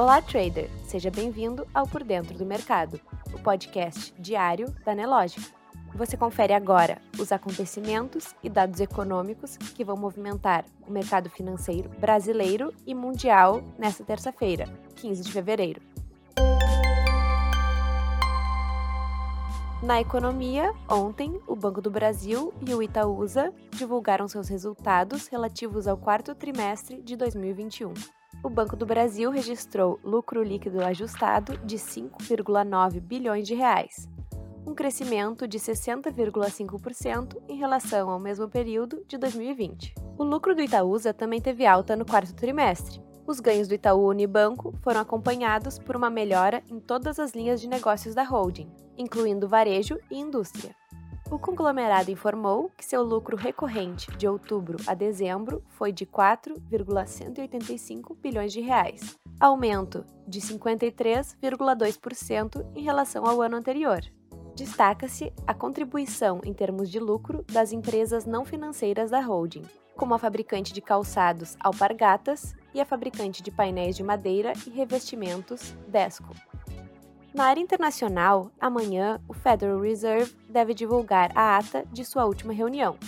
Olá, 0.00 0.22
trader! 0.22 0.70
Seja 0.86 1.10
bem-vindo 1.10 1.66
ao 1.74 1.86
Por 1.86 2.02
Dentro 2.02 2.32
do 2.38 2.46
Mercado, 2.46 2.98
o 3.34 3.38
podcast 3.38 4.14
diário 4.18 4.74
da 4.82 4.94
Nelogica. 4.94 5.54
Você 5.94 6.16
confere 6.16 6.54
agora 6.54 6.96
os 7.18 7.30
acontecimentos 7.30 8.34
e 8.42 8.48
dados 8.48 8.80
econômicos 8.80 9.58
que 9.58 9.84
vão 9.84 9.98
movimentar 9.98 10.64
o 10.88 10.90
mercado 10.90 11.28
financeiro 11.28 11.90
brasileiro 12.00 12.72
e 12.86 12.94
mundial 12.94 13.62
nesta 13.78 14.02
terça-feira, 14.02 14.64
15 14.96 15.22
de 15.22 15.30
fevereiro. 15.30 15.82
Na 19.82 20.00
economia, 20.00 20.72
ontem, 20.88 21.38
o 21.46 21.54
Banco 21.54 21.82
do 21.82 21.90
Brasil 21.90 22.54
e 22.66 22.72
o 22.72 22.82
Itaúsa 22.82 23.52
divulgaram 23.72 24.26
seus 24.26 24.48
resultados 24.48 25.26
relativos 25.26 25.86
ao 25.86 25.98
quarto 25.98 26.34
trimestre 26.34 27.02
de 27.02 27.16
2021 27.16 27.92
o 28.42 28.48
Banco 28.48 28.76
do 28.76 28.86
Brasil 28.86 29.30
registrou 29.30 30.00
lucro 30.02 30.42
líquido 30.42 30.82
ajustado 30.82 31.58
de 31.58 31.76
5,9 31.76 33.00
bilhões 33.00 33.46
de 33.46 33.54
reais, 33.54 34.08
um 34.66 34.74
crescimento 34.74 35.46
de 35.46 35.58
60,5% 35.58 37.36
em 37.48 37.56
relação 37.56 38.08
ao 38.08 38.18
mesmo 38.18 38.48
período 38.48 39.04
de 39.06 39.18
2020. 39.18 39.94
O 40.16 40.24
lucro 40.24 40.54
do 40.54 40.62
Itaúsa 40.62 41.12
também 41.12 41.40
teve 41.40 41.66
alta 41.66 41.96
no 41.96 42.04
quarto 42.04 42.34
trimestre. 42.34 43.02
Os 43.26 43.40
ganhos 43.40 43.68
do 43.68 43.74
Itaú 43.74 44.08
Unibanco 44.08 44.74
foram 44.82 45.00
acompanhados 45.00 45.78
por 45.78 45.94
uma 45.94 46.10
melhora 46.10 46.62
em 46.68 46.80
todas 46.80 47.18
as 47.18 47.32
linhas 47.32 47.60
de 47.60 47.68
negócios 47.68 48.14
da 48.14 48.24
holding, 48.24 48.70
incluindo 48.96 49.48
varejo 49.48 49.98
e 50.10 50.18
indústria. 50.18 50.79
O 51.30 51.38
conglomerado 51.38 52.10
informou 52.10 52.70
que 52.76 52.84
seu 52.84 53.02
lucro 53.04 53.36
recorrente 53.36 54.10
de 54.16 54.26
outubro 54.26 54.78
a 54.84 54.94
dezembro 54.94 55.62
foi 55.68 55.92
de 55.92 56.04
4,185 56.04 58.16
bilhões 58.16 58.52
de 58.52 58.60
reais, 58.60 59.16
aumento 59.38 60.04
de 60.26 60.40
53,2% 60.40 62.66
em 62.74 62.82
relação 62.82 63.24
ao 63.24 63.40
ano 63.40 63.54
anterior. 63.56 64.00
Destaca-se 64.56 65.32
a 65.46 65.54
contribuição 65.54 66.40
em 66.44 66.52
termos 66.52 66.90
de 66.90 66.98
lucro 66.98 67.44
das 67.52 67.72
empresas 67.72 68.26
não 68.26 68.44
financeiras 68.44 69.12
da 69.12 69.20
holding, 69.20 69.62
como 69.96 70.14
a 70.14 70.18
fabricante 70.18 70.72
de 70.72 70.80
calçados 70.80 71.56
Alpargatas 71.60 72.56
e 72.74 72.80
a 72.80 72.84
fabricante 72.84 73.40
de 73.40 73.52
painéis 73.52 73.94
de 73.94 74.02
madeira 74.02 74.52
e 74.66 74.70
revestimentos 74.70 75.76
Desco. 75.86 76.34
Na 77.32 77.44
área 77.44 77.60
internacional, 77.60 78.50
amanhã 78.60 79.20
o 79.28 79.32
Federal 79.32 79.78
Reserve 79.78 80.34
deve 80.48 80.74
divulgar 80.74 81.30
a 81.36 81.58
ata 81.58 81.84
de 81.92 82.04
sua 82.04 82.24
última 82.24 82.52
reunião, 82.52 82.98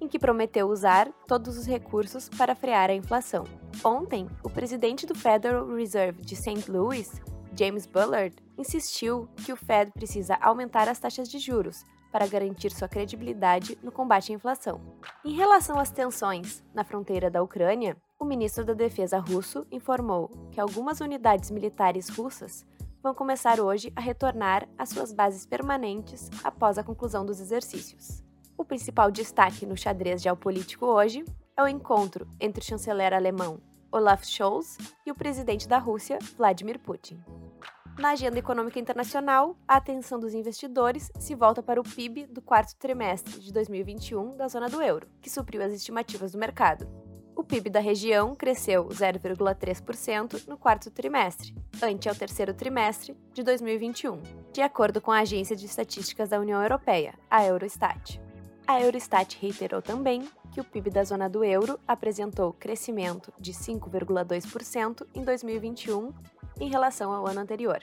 em 0.00 0.08
que 0.08 0.18
prometeu 0.18 0.68
usar 0.68 1.08
todos 1.28 1.56
os 1.56 1.64
recursos 1.64 2.28
para 2.28 2.56
frear 2.56 2.90
a 2.90 2.94
inflação. 2.94 3.44
Ontem, 3.84 4.28
o 4.42 4.50
presidente 4.50 5.06
do 5.06 5.14
Federal 5.14 5.64
Reserve 5.68 6.22
de 6.22 6.34
St. 6.34 6.68
Louis, 6.68 7.22
James 7.56 7.86
Bullard, 7.86 8.34
insistiu 8.58 9.28
que 9.46 9.52
o 9.52 9.56
Fed 9.56 9.92
precisa 9.92 10.36
aumentar 10.40 10.88
as 10.88 10.98
taxas 10.98 11.28
de 11.28 11.38
juros 11.38 11.84
para 12.10 12.26
garantir 12.26 12.72
sua 12.72 12.88
credibilidade 12.88 13.78
no 13.80 13.92
combate 13.92 14.32
à 14.32 14.34
inflação. 14.34 14.80
Em 15.24 15.36
relação 15.36 15.78
às 15.78 15.90
tensões 15.90 16.64
na 16.74 16.82
fronteira 16.82 17.30
da 17.30 17.42
Ucrânia, 17.42 17.96
o 18.18 18.24
ministro 18.24 18.64
da 18.64 18.72
Defesa 18.72 19.20
russo 19.20 19.64
informou 19.70 20.28
que 20.50 20.60
algumas 20.60 21.00
unidades 21.00 21.52
militares 21.52 22.08
russas 22.08 22.66
vão 23.08 23.14
começar 23.14 23.58
hoje 23.58 23.90
a 23.96 24.02
retornar 24.02 24.68
às 24.76 24.90
suas 24.90 25.14
bases 25.14 25.46
permanentes 25.46 26.28
após 26.44 26.76
a 26.76 26.84
conclusão 26.84 27.24
dos 27.24 27.40
exercícios. 27.40 28.22
O 28.54 28.66
principal 28.66 29.10
destaque 29.10 29.64
no 29.64 29.78
xadrez 29.78 30.20
geopolítico 30.20 30.84
hoje 30.84 31.24
é 31.56 31.62
o 31.62 31.68
encontro 31.68 32.28
entre 32.38 32.62
o 32.62 32.64
chanceler 32.64 33.14
alemão 33.14 33.62
Olaf 33.90 34.24
Scholz 34.26 34.76
e 35.06 35.10
o 35.10 35.14
presidente 35.14 35.66
da 35.66 35.78
Rússia, 35.78 36.18
Vladimir 36.36 36.78
Putin. 36.78 37.18
Na 37.98 38.10
agenda 38.10 38.38
econômica 38.38 38.78
internacional, 38.78 39.56
a 39.66 39.76
atenção 39.76 40.20
dos 40.20 40.34
investidores 40.34 41.10
se 41.18 41.34
volta 41.34 41.62
para 41.62 41.80
o 41.80 41.84
PIB 41.84 42.26
do 42.26 42.42
quarto 42.42 42.76
trimestre 42.76 43.40
de 43.40 43.50
2021 43.54 44.36
da 44.36 44.48
zona 44.48 44.68
do 44.68 44.82
euro, 44.82 45.08
que 45.22 45.30
supriu 45.30 45.62
as 45.62 45.72
estimativas 45.72 46.32
do 46.32 46.38
mercado. 46.38 46.86
O 47.38 47.44
PIB 47.44 47.70
da 47.70 47.78
região 47.78 48.34
cresceu 48.34 48.88
0,3% 48.88 50.48
no 50.48 50.58
quarto 50.58 50.90
trimestre, 50.90 51.54
ante 51.80 52.08
ao 52.08 52.14
terceiro 52.16 52.52
trimestre 52.52 53.16
de 53.32 53.44
2021, 53.44 54.20
de 54.52 54.60
acordo 54.60 55.00
com 55.00 55.12
a 55.12 55.20
Agência 55.20 55.54
de 55.54 55.64
Estatísticas 55.64 56.30
da 56.30 56.40
União 56.40 56.60
Europeia, 56.60 57.14
a 57.30 57.44
Eurostat. 57.46 58.20
A 58.66 58.80
Eurostat 58.80 59.38
reiterou 59.40 59.80
também 59.80 60.28
que 60.50 60.60
o 60.60 60.64
PIB 60.64 60.90
da 60.90 61.04
zona 61.04 61.28
do 61.28 61.44
euro 61.44 61.78
apresentou 61.86 62.52
crescimento 62.52 63.32
de 63.38 63.52
5,2% 63.52 65.06
em 65.14 65.22
2021 65.22 66.12
em 66.58 66.68
relação 66.68 67.12
ao 67.12 67.24
ano 67.24 67.38
anterior. 67.38 67.78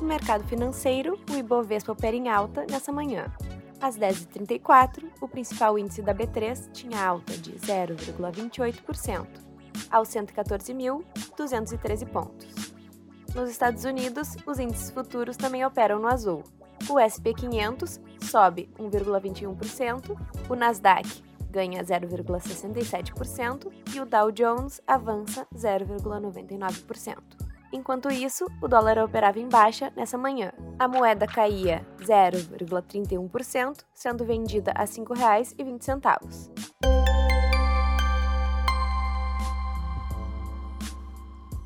No 0.00 0.08
mercado 0.08 0.44
financeiro, 0.44 1.20
o 1.30 1.36
Ibovespa 1.36 1.92
opera 1.92 2.16
em 2.16 2.30
alta 2.30 2.64
nessa 2.70 2.90
manhã, 2.90 3.30
às 3.80 3.96
10h34, 3.96 5.04
o 5.20 5.28
principal 5.28 5.78
índice 5.78 6.02
da 6.02 6.14
B3 6.14 6.70
tinha 6.72 7.04
alta 7.04 7.36
de 7.36 7.52
0,28%, 7.52 9.26
aos 9.90 10.08
114.213 10.08 12.06
pontos. 12.06 12.48
Nos 13.34 13.48
Estados 13.48 13.84
Unidos, 13.84 14.36
os 14.46 14.58
índices 14.58 14.90
futuros 14.90 15.36
também 15.36 15.64
operam 15.64 15.98
no 15.98 16.08
azul. 16.08 16.42
O 16.88 16.98
SP 16.98 17.34
500 17.34 18.00
sobe 18.22 18.68
1,21%, 18.78 20.16
o 20.48 20.54
Nasdaq 20.54 21.22
ganha 21.50 21.82
0,67% 21.82 23.72
e 23.94 24.00
o 24.00 24.06
Dow 24.06 24.30
Jones 24.30 24.80
avança 24.86 25.46
0,99%. 25.54 27.39
Enquanto 27.72 28.10
isso, 28.10 28.46
o 28.60 28.66
dólar 28.66 28.98
operava 28.98 29.38
em 29.38 29.48
baixa 29.48 29.92
nessa 29.94 30.18
manhã. 30.18 30.52
A 30.78 30.88
moeda 30.88 31.26
caía 31.26 31.86
0,31%, 32.00 33.84
sendo 33.94 34.24
vendida 34.24 34.72
a 34.74 34.80
R$ 34.80 34.86
5,20. 34.86 36.50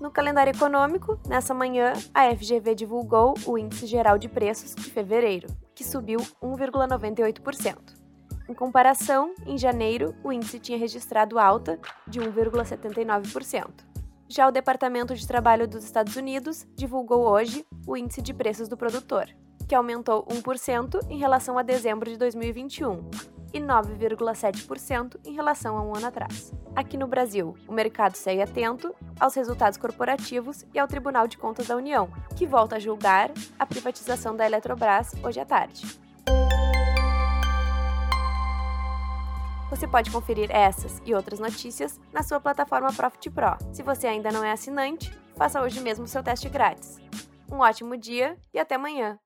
No 0.00 0.10
calendário 0.10 0.50
econômico, 0.50 1.16
nessa 1.28 1.54
manhã, 1.54 1.92
a 2.12 2.34
FGV 2.34 2.74
divulgou 2.74 3.34
o 3.46 3.56
Índice 3.56 3.86
Geral 3.86 4.18
de 4.18 4.28
Preços 4.28 4.74
de 4.74 4.90
fevereiro, 4.90 5.46
que 5.76 5.84
subiu 5.84 6.18
1,98%. 6.42 8.02
Em 8.48 8.54
comparação, 8.54 9.32
em 9.46 9.56
janeiro, 9.56 10.14
o 10.24 10.32
índice 10.32 10.58
tinha 10.58 10.76
registrado 10.76 11.38
alta 11.38 11.78
de 12.08 12.20
1,79%. 12.20 13.91
Já 14.34 14.48
o 14.48 14.50
Departamento 14.50 15.14
de 15.14 15.26
Trabalho 15.26 15.68
dos 15.68 15.84
Estados 15.84 16.16
Unidos 16.16 16.66
divulgou 16.74 17.28
hoje 17.28 17.66
o 17.86 17.98
índice 17.98 18.22
de 18.22 18.32
preços 18.32 18.66
do 18.66 18.78
produtor, 18.78 19.28
que 19.68 19.74
aumentou 19.74 20.24
1% 20.24 21.06
em 21.10 21.18
relação 21.18 21.58
a 21.58 21.62
dezembro 21.62 22.08
de 22.10 22.16
2021 22.16 23.10
e 23.52 23.60
9,7% 23.60 25.20
em 25.26 25.34
relação 25.34 25.76
a 25.76 25.82
um 25.82 25.94
ano 25.94 26.06
atrás. 26.06 26.50
Aqui 26.74 26.96
no 26.96 27.06
Brasil, 27.06 27.54
o 27.68 27.74
mercado 27.74 28.14
segue 28.14 28.40
atento 28.40 28.94
aos 29.20 29.34
resultados 29.34 29.76
corporativos 29.76 30.64
e 30.72 30.78
ao 30.78 30.88
Tribunal 30.88 31.28
de 31.28 31.36
Contas 31.36 31.66
da 31.66 31.76
União, 31.76 32.08
que 32.34 32.46
volta 32.46 32.76
a 32.76 32.80
julgar 32.80 33.30
a 33.58 33.66
privatização 33.66 34.34
da 34.34 34.46
Eletrobras 34.46 35.12
hoje 35.22 35.40
à 35.40 35.44
tarde. 35.44 36.00
Você 39.72 39.88
pode 39.88 40.10
conferir 40.10 40.50
essas 40.50 41.00
e 41.02 41.14
outras 41.14 41.40
notícias 41.40 41.98
na 42.12 42.22
sua 42.22 42.38
plataforma 42.38 42.92
Profit 42.92 43.30
Pro. 43.30 43.56
Se 43.72 43.82
você 43.82 44.06
ainda 44.06 44.30
não 44.30 44.44
é 44.44 44.52
assinante, 44.52 45.10
faça 45.34 45.62
hoje 45.62 45.80
mesmo 45.80 46.06
seu 46.06 46.22
teste 46.22 46.46
grátis. 46.50 46.98
Um 47.50 47.60
ótimo 47.60 47.96
dia 47.96 48.36
e 48.52 48.58
até 48.58 48.74
amanhã! 48.74 49.18